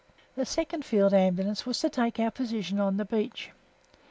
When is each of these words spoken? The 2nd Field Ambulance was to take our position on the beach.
The 0.35 0.45
2nd 0.45 0.83
Field 0.83 1.13
Ambulance 1.13 1.67
was 1.67 1.79
to 1.81 1.87
take 1.91 2.17
our 2.19 2.31
position 2.31 2.79
on 2.79 2.97
the 2.97 3.05
beach. 3.05 3.51